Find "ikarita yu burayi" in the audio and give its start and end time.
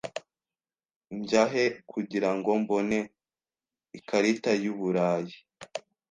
3.99-5.35